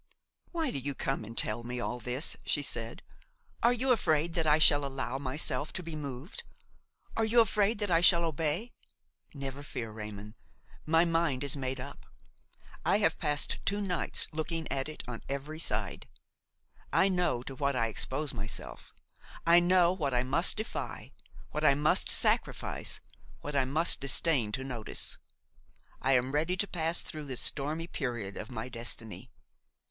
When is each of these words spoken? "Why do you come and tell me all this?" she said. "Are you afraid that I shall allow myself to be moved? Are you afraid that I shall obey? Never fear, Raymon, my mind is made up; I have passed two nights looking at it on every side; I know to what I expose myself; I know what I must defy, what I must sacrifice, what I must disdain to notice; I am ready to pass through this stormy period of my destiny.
"Why 0.51 0.71
do 0.71 0.79
you 0.79 0.95
come 0.95 1.23
and 1.23 1.37
tell 1.37 1.61
me 1.61 1.79
all 1.79 1.99
this?" 1.99 2.35
she 2.43 2.63
said. 2.63 3.03
"Are 3.61 3.71
you 3.71 3.91
afraid 3.91 4.33
that 4.33 4.47
I 4.47 4.57
shall 4.57 4.83
allow 4.83 5.19
myself 5.19 5.71
to 5.73 5.83
be 5.83 5.95
moved? 5.95 6.43
Are 7.15 7.23
you 7.23 7.39
afraid 7.39 7.77
that 7.77 7.91
I 7.91 8.01
shall 8.01 8.25
obey? 8.25 8.71
Never 9.35 9.61
fear, 9.61 9.91
Raymon, 9.91 10.33
my 10.87 11.05
mind 11.05 11.43
is 11.43 11.55
made 11.55 11.79
up; 11.79 12.07
I 12.83 12.97
have 12.97 13.19
passed 13.19 13.59
two 13.63 13.79
nights 13.79 14.27
looking 14.31 14.67
at 14.71 14.89
it 14.89 15.03
on 15.07 15.21
every 15.29 15.59
side; 15.59 16.07
I 16.91 17.07
know 17.07 17.43
to 17.43 17.53
what 17.53 17.75
I 17.75 17.85
expose 17.85 18.33
myself; 18.33 18.95
I 19.45 19.59
know 19.59 19.93
what 19.93 20.15
I 20.15 20.23
must 20.23 20.57
defy, 20.57 21.11
what 21.51 21.63
I 21.63 21.75
must 21.75 22.09
sacrifice, 22.09 22.99
what 23.41 23.55
I 23.55 23.65
must 23.65 23.99
disdain 23.99 24.51
to 24.53 24.63
notice; 24.63 25.19
I 26.01 26.13
am 26.13 26.31
ready 26.31 26.57
to 26.57 26.65
pass 26.65 27.01
through 27.03 27.25
this 27.25 27.41
stormy 27.41 27.85
period 27.85 28.35
of 28.35 28.49
my 28.49 28.67
destiny. 28.67 29.29